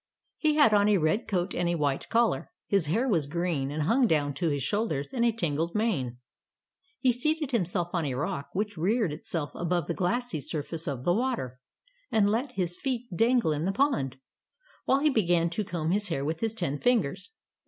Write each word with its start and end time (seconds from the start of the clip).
He 0.39 0.55
had 0.55 0.73
on 0.73 0.89
a 0.89 0.97
red 0.97 1.27
coat 1.27 1.53
and 1.53 1.69
a 1.69 1.75
white 1.75 2.09
collar. 2.09 2.49
His 2.65 2.87
hair 2.87 3.07
was 3.07 3.27
green, 3.27 3.69
and 3.69 3.83
hung 3.83 4.07
down 4.07 4.33
to 4.33 4.49
his 4.49 4.63
shoulders 4.63 5.05
in 5.13 5.23
a 5.23 5.31
tangled 5.31 5.75
mane. 5.75 6.17
He 6.99 7.11
seated 7.11 7.51
himself 7.51 7.89
on 7.93 8.05
a 8.05 8.15
rock, 8.15 8.49
which 8.53 8.79
reared 8.79 9.13
itself 9.13 9.51
above 9.53 9.85
the 9.85 9.93
glassy 9.93 10.41
surface 10.41 10.87
of 10.87 11.03
the 11.03 11.13
water, 11.13 11.59
and 12.11 12.31
let 12.31 12.53
his 12.53 12.75
feet 12.75 13.15
dangle 13.15 13.51
in 13.51 13.65
the 13.65 13.71
pond, 13.71 14.15
while 14.85 15.01
he 15.01 15.11
began 15.11 15.51
to 15.51 15.63
comb 15.63 15.91
his 15.91 16.07
hair 16.07 16.25
with 16.25 16.39
his 16.39 16.55
ten 16.55 16.79
fingers. 16.79 17.29